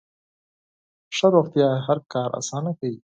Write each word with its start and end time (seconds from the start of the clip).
ښه 1.15 1.27
روغتیا 1.35 1.69
هر 1.85 1.97
کار 2.13 2.29
اسانه 2.41 2.71
کوي. 2.79 2.97